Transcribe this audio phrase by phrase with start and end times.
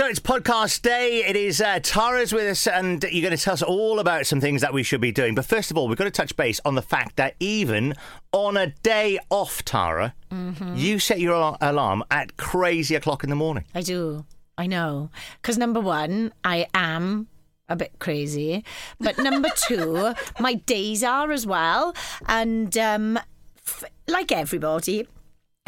[0.00, 1.26] So it's podcast day.
[1.26, 4.40] It is uh, Tara's with us, and you're going to tell us all about some
[4.40, 5.34] things that we should be doing.
[5.34, 7.92] But first of all, we've got to touch base on the fact that even
[8.32, 10.14] on a day off, Tara,
[10.74, 13.66] you set your alarm at crazy o'clock in the morning.
[13.74, 14.24] I do.
[14.56, 15.10] I know.
[15.42, 17.28] Because number one, I am
[17.68, 18.64] a bit crazy.
[19.00, 21.94] But number two, my days are as well.
[22.26, 23.18] And um,
[23.66, 25.06] f- like everybody,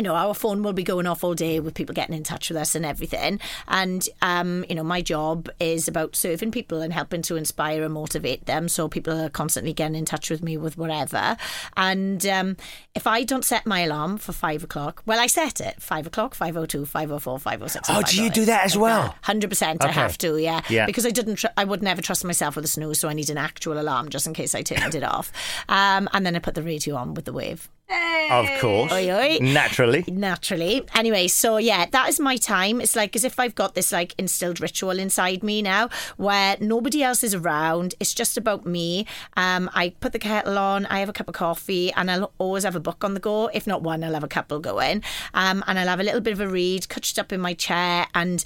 [0.00, 2.48] you know, our phone will be going off all day with people getting in touch
[2.48, 3.38] with us and everything.
[3.68, 7.92] And, um, you know, my job is about serving people and helping to inspire and
[7.92, 8.70] motivate them.
[8.70, 11.36] So people are constantly getting in touch with me with whatever.
[11.76, 12.56] And um,
[12.94, 16.34] if I don't set my alarm for five o'clock, well, I set it five o'clock,
[16.34, 17.90] 502, 504, 506.
[17.90, 19.14] Oh, do you do that as well?
[19.20, 20.62] Hundred percent, I have to, yeah.
[20.70, 20.86] Yeah.
[20.86, 23.28] Because I didn't, tr- I would never trust myself with a snooze, so I need
[23.28, 25.30] an actual alarm just in case I turned it off.
[25.68, 27.68] Um, and then I put the radio on with the wave.
[28.30, 28.92] Of course.
[28.92, 29.38] Oi, oi.
[29.40, 30.04] Naturally.
[30.06, 30.84] Naturally.
[30.94, 32.80] Anyway, so yeah, that is my time.
[32.80, 37.02] It's like as if I've got this like instilled ritual inside me now where nobody
[37.02, 37.94] else is around.
[37.98, 39.06] It's just about me.
[39.36, 42.64] Um, I put the kettle on, I have a cup of coffee, and I'll always
[42.64, 43.48] have a book on the go.
[43.48, 45.02] If not one, I'll have a couple going.
[45.34, 48.06] Um, and I'll have a little bit of a read, couched up in my chair,
[48.14, 48.44] and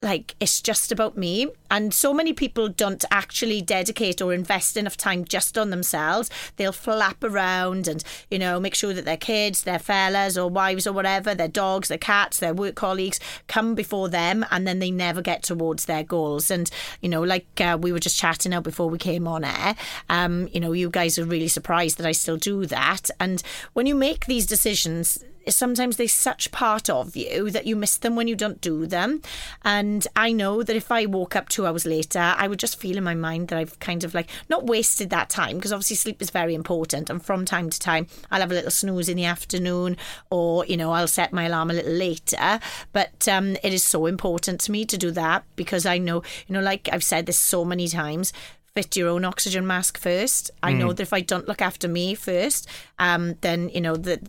[0.00, 1.48] like it's just about me.
[1.70, 6.30] And so many people don't actually dedicate or invest enough time just on themselves.
[6.56, 10.86] They'll flap around and you know make sure that their kids their fellas or wives
[10.86, 14.90] or whatever their dogs their cats their work colleagues come before them and then they
[14.90, 16.50] never get towards their goals.
[16.50, 19.74] And you know like uh, we were just chatting out before we came on air
[20.08, 23.10] um you know you guys are really surprised that I still do that.
[23.18, 27.96] And when you make these decisions sometimes they're such part of you that you miss
[27.96, 29.22] them when you don't do them.
[29.62, 32.96] And I know that if I woke up two hours later, I would just feel
[32.96, 36.22] in my mind that I've kind of like not wasted that time because obviously sleep
[36.22, 37.10] is very important.
[37.10, 39.96] And from time to time, I'll have a little snooze in the afternoon
[40.30, 42.60] or, you know, I'll set my alarm a little later.
[42.92, 46.54] But um, it is so important to me to do that because I know, you
[46.54, 48.32] know, like I've said this so many times,
[48.74, 50.50] fit your own oxygen mask first.
[50.62, 54.20] I know that if I don't look after me first, um, then you know that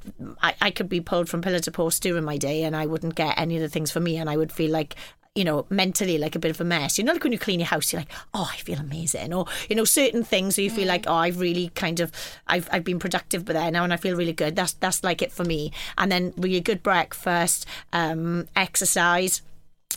[0.41, 3.16] I, I could be pulled from pillar to post during my day, and I wouldn't
[3.16, 4.96] get any of the things for me, and I would feel like.
[5.36, 6.97] You know, mentally like a bit of a mess.
[6.97, 9.46] You know, like when you clean your house, you're like, "Oh, I feel amazing," or
[9.69, 12.12] you know, certain things where you feel like, "Oh, I've really kind of,
[12.47, 15.22] I've, I've been productive, but there now, and I feel really good." That's that's like
[15.22, 15.72] it for me.
[16.00, 19.44] And then really good breakfast, um, exercise,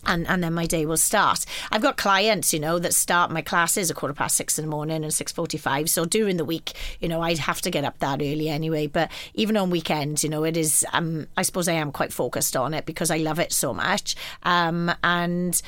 [0.07, 1.45] and and then my day will start.
[1.71, 4.71] I've got clients, you know, that start my classes at quarter past six in the
[4.71, 5.89] morning and six forty five.
[5.91, 8.87] So during the week, you know, I'd have to get up that early anyway.
[8.87, 10.85] But even on weekends, you know, it is.
[10.93, 14.17] Um, I suppose I am quite focused on it because I love it so much.
[14.43, 15.61] Um, and.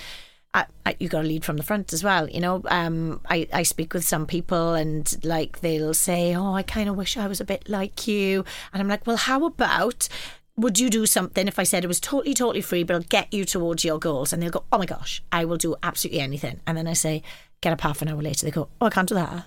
[0.57, 2.29] I, I, you got to lead from the front as well.
[2.31, 6.63] You know, um, I, I speak with some people and like they'll say, Oh, I
[6.63, 8.45] kind of wish I was a bit like you.
[8.73, 10.09] And I'm like, Well, how about
[10.57, 13.33] would you do something if I said it was totally, totally free, but it'll get
[13.33, 14.33] you towards your goals?
[14.33, 16.61] And they'll go, oh my gosh, I will do absolutely anything.
[16.67, 17.23] And then I say,
[17.61, 18.47] get up half an hour later.
[18.47, 19.47] They go, oh, I can't do that.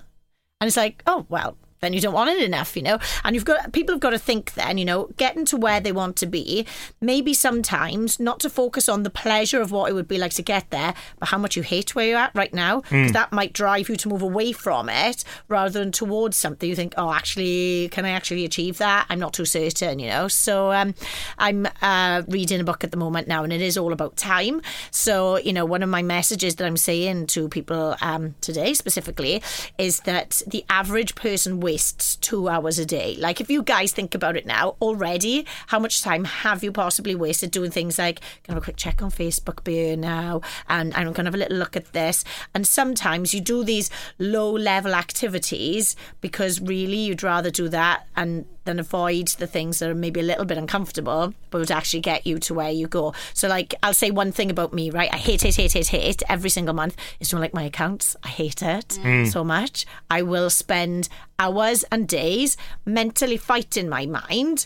[0.59, 2.99] And it's like, oh, well, then you don't want it enough, you know?
[3.23, 5.91] And you've got, people have got to think then, you know, getting to where they
[5.91, 6.65] want to be,
[7.01, 10.41] maybe sometimes not to focus on the pleasure of what it would be like to
[10.41, 12.81] get there, but how much you hate where you're at right now.
[12.81, 16.75] Because that might drive you to move away from it rather than towards something you
[16.75, 19.05] think, oh, actually, can I actually achieve that?
[19.09, 20.27] I'm not too certain, you know?
[20.27, 20.95] So um,
[21.37, 24.61] I'm uh, reading a book at the moment now, and it is all about time.
[24.91, 29.41] So, you know, one of my messages that I'm saying to people um, today specifically
[29.77, 33.17] is that the average person wastes two hours a day.
[33.19, 37.13] Like, if you guys think about it now already, how much time have you possibly
[37.13, 40.39] wasted doing things like, can I have a quick check on Facebook beer now?
[40.69, 42.23] And I'm going to have a little look at this.
[42.53, 48.45] And sometimes you do these low level activities because really you'd rather do that and
[48.67, 52.27] then avoid the things that are maybe a little bit uncomfortable, but would actually get
[52.27, 53.13] you to where you go.
[53.33, 55.09] So, like, I'll say one thing about me, right?
[55.11, 58.15] I hate, hate, hate, hate, hate every single month is don't like my accounts.
[58.23, 59.17] I hate it mm.
[59.23, 59.31] Mm.
[59.31, 59.85] so much.
[60.09, 64.65] I will spend hours and days mentally fighting my mind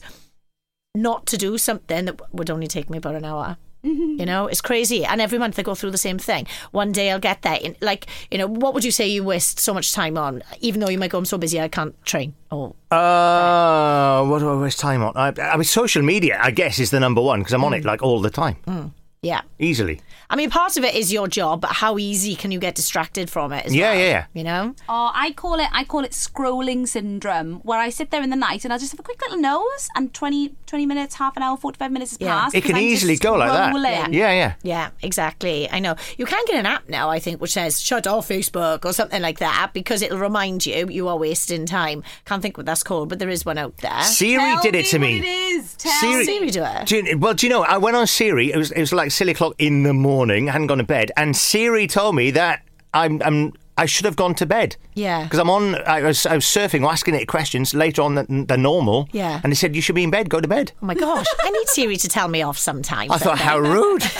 [0.94, 3.58] not to do something that would only take me about an hour.
[3.84, 4.20] Mm-hmm.
[4.20, 5.04] You know, it's crazy.
[5.06, 6.46] And every month I go through the same thing.
[6.72, 7.58] One day I'll get there.
[7.62, 10.44] In, like, you know, what would you say you waste so much time on?
[10.60, 12.34] Even though you might go, I'm so busy I can't train.
[12.52, 15.14] Or Uh, what do I waste time on?
[15.16, 17.84] I, I mean, social media, I guess, is the number one because I'm on it
[17.84, 17.88] mm.
[17.88, 18.92] like all the time, mm.
[19.22, 19.42] Yeah.
[19.60, 20.02] easily.
[20.32, 23.30] I mean, part of it is your job, but how easy can you get distracted
[23.30, 23.66] from it?
[23.68, 24.26] As Yeah, well, yeah, yeah.
[24.34, 28.24] You know, Oh, I call it I call it scrolling syndrome, where I sit there
[28.24, 31.16] in the night and I just have a quick little nose, and 20, 20 minutes,
[31.16, 32.40] half an hour, forty five minutes has Yeah.
[32.40, 32.56] passed.
[32.56, 33.74] It can I'm easily go like that.
[33.76, 34.14] scrolling.
[34.14, 34.54] Yeah, yeah.
[34.64, 35.70] yeah, exactly.
[35.70, 38.86] I know you can get an app now, I think, which says "shut off Facebook"
[38.86, 42.04] or something like that, because it'll remind you you are wasting time.
[42.26, 44.02] Can't think what that's called, but there is one out there.
[44.04, 45.20] Siri Tell did it to me me.
[45.20, 45.74] What it is.
[45.76, 46.26] Tell Siri- me.
[46.26, 46.88] Siri do it.
[46.88, 47.64] Do you- well, do you know?
[47.64, 48.52] I went on Siri.
[48.52, 50.48] It was it was like silly o'clock in the morning.
[50.48, 52.64] Hadn't gone to bed, and Siri told me that
[52.94, 54.76] I'm, I'm I should have gone to bed.
[54.94, 55.24] Yeah.
[55.24, 55.76] Because I'm on.
[55.88, 59.08] I was, I was surfing, or asking it questions later on than, than normal.
[59.12, 59.40] Yeah.
[59.44, 60.30] And they said you should be in bed.
[60.30, 60.74] Go to bed.
[60.82, 63.12] Oh my gosh, I need Siri to tell me off sometimes.
[63.12, 64.02] I thought, how rude.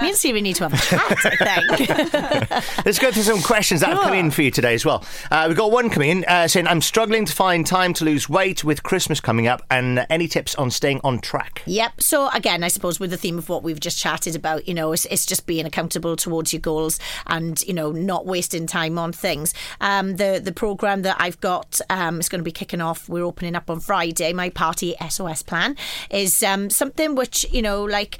[0.00, 2.50] Me and Siri need to have a chat, I think.
[2.86, 5.04] Let's go through some questions that have come in for you today as well.
[5.30, 8.28] Uh, we've got one coming in uh, saying, I'm struggling to find time to lose
[8.28, 11.62] weight with Christmas coming up, and any tips on staying on track?
[11.66, 12.00] Yep.
[12.02, 14.92] So again, I suppose with the theme of what we've just chatted about, you know,
[14.92, 19.12] it's, it's just being accountable towards your goals and you know not wasting time on
[19.12, 19.54] things.
[19.80, 23.08] Um, the the program that I've got um, is going to be kicking off.
[23.08, 24.32] We're opening up on Friday.
[24.32, 25.76] My party SOS plan
[26.10, 28.18] is um, something which you know like.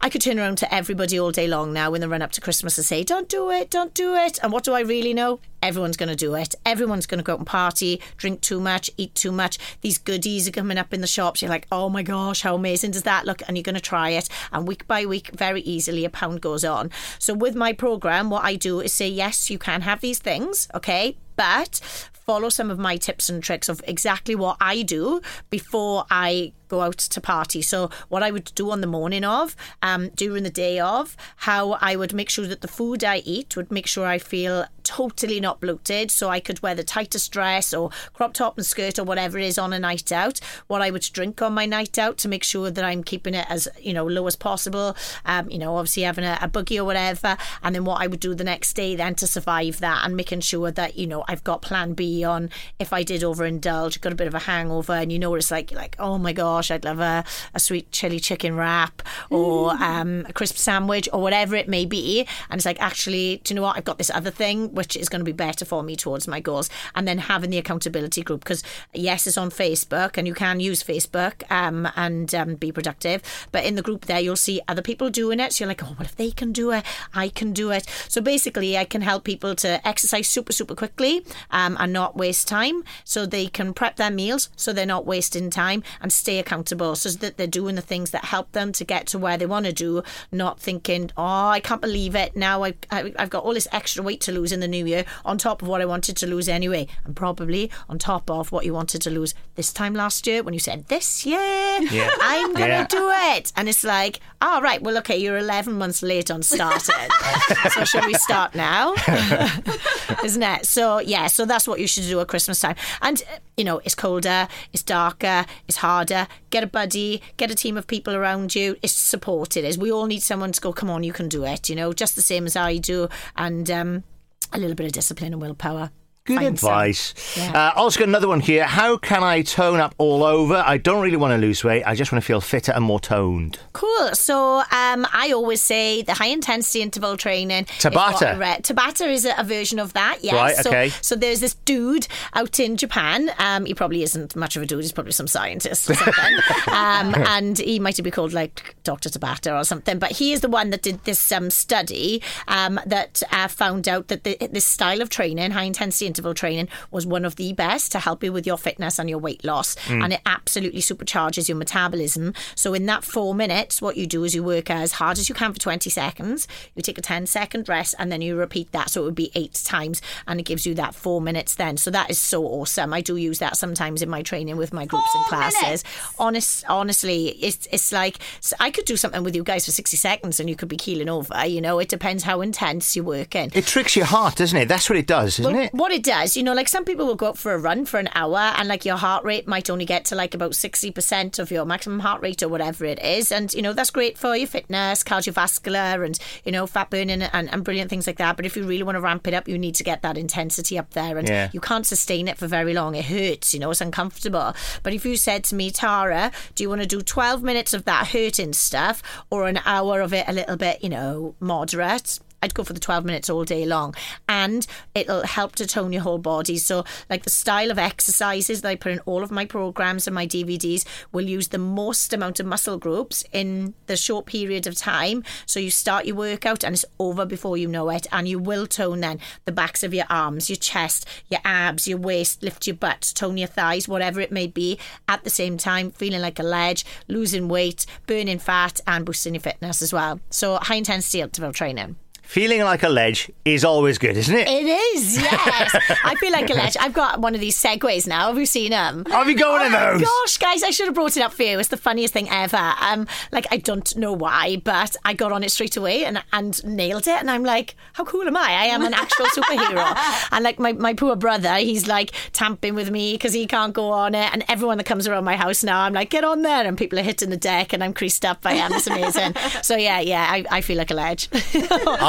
[0.00, 2.40] I could turn around to everybody all day long now in the run up to
[2.40, 5.40] Christmas and say, "Don't do it, don't do it." And what do I really know?
[5.60, 6.54] Everyone's going to do it.
[6.64, 9.58] Everyone's going to go out and party, drink too much, eat too much.
[9.80, 11.42] These goodies are coming up in the shops.
[11.42, 14.10] You're like, "Oh my gosh, how amazing does that look?" And you're going to try
[14.10, 14.28] it.
[14.52, 16.92] And week by week, very easily, a pound goes on.
[17.18, 20.68] So with my program, what I do is say, "Yes, you can have these things,
[20.74, 21.80] okay, but."
[22.28, 26.82] Follow some of my tips and tricks of exactly what I do before I go
[26.82, 27.62] out to party.
[27.62, 31.72] So what I would do on the morning of, um, during the day of, how
[31.80, 35.38] I would make sure that the food I eat would make sure I feel totally
[35.38, 39.04] not bloated, so I could wear the tightest dress or crop top and skirt or
[39.04, 40.40] whatever it is on a night out.
[40.66, 43.46] What I would drink on my night out to make sure that I'm keeping it
[43.50, 44.96] as you know low as possible.
[45.26, 48.20] Um, you know, obviously having a, a boogie or whatever, and then what I would
[48.20, 51.44] do the next day then to survive that and making sure that you know I've
[51.44, 52.48] got Plan B on
[52.78, 55.50] if I did overindulge, got a bit of a hangover, and you know what it's
[55.50, 55.70] like.
[55.70, 57.24] You're like, oh my gosh, I'd love a,
[57.54, 59.00] a sweet chili chicken wrap
[59.30, 62.26] or um, a crisp sandwich or whatever it may be.
[62.50, 63.76] And it's like, actually, do you know what?
[63.76, 66.40] I've got this other thing which is going to be better for me towards my
[66.40, 66.68] goals.
[66.96, 70.82] And then having the accountability group because yes, it's on Facebook and you can use
[70.82, 73.22] Facebook um, and um, be productive.
[73.52, 75.52] But in the group there, you'll see other people doing it.
[75.52, 76.84] So you're like, oh, well, if they can do it,
[77.14, 77.86] I can do it.
[78.08, 82.48] So basically, I can help people to exercise super, super quickly um, and not waste
[82.48, 82.82] time.
[83.04, 87.10] So they can prep their meals so they're not wasting time and stay accountable so
[87.10, 89.72] that they're doing the things that help them to get to where they want to
[89.72, 90.02] do,
[90.32, 92.34] not thinking, oh, I can't believe it.
[92.34, 95.36] Now I've, I've got all this extra weight to lose in the new year on
[95.36, 96.86] top of what I wanted to lose anyway.
[97.04, 100.54] And probably on top of what you wanted to lose this time last year when
[100.54, 102.08] you said, this year, Yeah.
[102.20, 102.86] I'm going to Yeah.
[102.86, 103.52] do it.
[103.56, 107.10] And it's like, oh, right, well, okay, you're 11 months late on starting.
[107.70, 108.94] so shall we start now?
[110.24, 110.66] Isn't it?
[110.66, 112.76] So, yeah, so that's what you should do at Christmas time.
[113.02, 116.28] And, uh, you know, it's colder, it's darker, it's harder.
[116.50, 118.76] Get a buddy, get a team of people around you.
[118.82, 119.76] It's support, it is.
[119.76, 122.16] We all need someone to go, come on, you can do it, you know, just
[122.16, 123.08] the same as I do.
[123.36, 124.04] And um,
[124.52, 125.90] a little bit of discipline and willpower.
[126.28, 127.14] Good advice.
[127.36, 127.72] Yeah.
[127.74, 128.64] Uh, also, got another one here.
[128.64, 130.62] How can I tone up all over?
[130.64, 131.82] I don't really want to lose weight.
[131.84, 133.58] I just want to feel fitter and more toned.
[133.72, 134.10] Cool.
[134.14, 137.64] So um, I always say the high intensity interval training.
[137.64, 138.34] Tabata.
[138.34, 138.64] I read.
[138.64, 140.18] Tabata is a, a version of that.
[140.22, 140.34] Yes.
[140.34, 140.88] Right, So, okay.
[141.00, 143.30] so there's this dude out in Japan.
[143.38, 144.82] Um, he probably isn't much of a dude.
[144.82, 146.14] He's probably some scientist or something.
[146.68, 149.08] um, and he might be called like Dr.
[149.08, 149.98] Tabata or something.
[149.98, 154.08] But he is the one that did this um, study um, that uh, found out
[154.08, 157.92] that the, this style of training, high intensity interval training, was one of the best
[157.92, 159.76] to help you with your fitness and your weight loss.
[159.86, 160.04] Mm.
[160.04, 162.34] And it absolutely supercharges your metabolism.
[162.56, 165.34] So in that four minutes, what you do is you work as hard as you
[165.34, 166.48] can for 20 seconds.
[166.74, 168.90] You take a 10 second rest and then you repeat that.
[168.90, 171.76] So it would be eight times and it gives you that four minutes then.
[171.76, 172.92] So that is so awesome.
[172.92, 175.62] I do use that sometimes in my training with my groups and classes.
[175.62, 175.84] minutes?
[176.18, 178.18] Honest, honestly, it's it's like
[178.58, 181.08] I could do something with you guys for 60 seconds and you could be keeling
[181.08, 181.46] over.
[181.46, 183.50] You know, it depends how intense you're working.
[183.54, 184.68] It tricks your heart, doesn't it?
[184.68, 185.74] That's what it does, isn't Well, it?
[185.74, 187.98] What it does, you know, like some people will go out for a run for
[188.00, 191.50] an hour and like your heart rate might only get to like about 60% of
[191.50, 193.30] your maximum heart rate or whatever it is.
[193.30, 197.50] And, you know, that's great for your fitness, cardiovascular and, you know, fat burning and,
[197.50, 198.36] and brilliant things like that.
[198.36, 200.78] But if you really want to ramp it up, you need to get that intensity
[200.78, 201.18] up there.
[201.18, 201.50] And Yeah.
[201.52, 202.94] you can't sustain it for very long.
[202.94, 204.54] It hurts, you know, it's uncomfortable.
[204.82, 207.84] But if you said to me, Tara, do you want to do 12 minutes of
[207.84, 212.18] that hurting stuff or an hour of it a little bit, you know, moderate?
[212.42, 213.94] I'd go for the 12 minutes all day long.
[214.28, 216.58] And it'll help to tone your whole body.
[216.58, 220.14] So, like the style of exercises that I put in all of my programs and
[220.14, 224.76] my DVDs will use the most amount of muscle groups in the short period of
[224.76, 225.24] time.
[225.46, 228.06] So, you start your workout and it's over before you know it.
[228.12, 231.98] And you will tone then the backs of your arms, your chest, your abs, your
[231.98, 234.78] waist, lift your butt, tone your thighs, whatever it may be,
[235.08, 239.40] at the same time, feeling like a ledge, losing weight, burning fat, and boosting your
[239.40, 240.20] fitness as well.
[240.30, 241.96] So, high intensity interval training.
[242.28, 244.46] Feeling like a ledge is always good, isn't it?
[244.46, 245.74] It is, yes.
[246.04, 246.76] I feel like a ledge.
[246.78, 248.28] I've got one of these segways now.
[248.28, 249.06] Have you seen them?
[249.06, 250.02] Have you got one of those?
[250.02, 251.58] Gosh, guys, I should have brought it up for you.
[251.58, 252.74] It's the funniest thing ever.
[252.82, 256.62] Um, like I don't know why, but I got on it straight away and and
[256.66, 257.18] nailed it.
[257.18, 258.50] And I'm like, how cool am I?
[258.50, 260.28] I am an actual superhero.
[260.30, 263.90] And like my, my poor brother, he's like tamping with me because he can't go
[263.90, 264.30] on it.
[264.34, 266.66] And everyone that comes around my house now, I'm like, get on there.
[266.66, 268.40] And people are hitting the deck, and I'm creased up.
[268.44, 268.70] I am.
[268.74, 269.34] It's amazing.
[269.62, 271.30] so yeah, yeah, I, I feel like a ledge.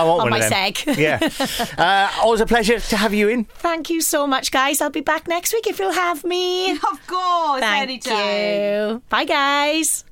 [0.10, 0.74] I want on one my of them.
[0.74, 0.98] seg.
[1.78, 1.78] Yeah.
[1.78, 3.46] Uh, always a pleasure to have you in.
[3.46, 4.82] Thank you so much, guys.
[4.82, 6.72] I'll be back next week if you'll have me.
[6.92, 8.92] Of course, Thank anytime.
[8.92, 9.01] you.
[9.10, 10.06] Bye, guys.